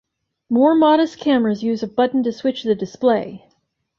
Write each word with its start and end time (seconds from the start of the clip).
More 0.49 0.73
modest 0.73 1.19
cameras 1.19 1.61
use 1.61 1.83
a 1.83 1.87
button 1.87 2.23
to 2.23 2.31
switch 2.31 2.63
the 2.63 2.73
display. 2.73 3.47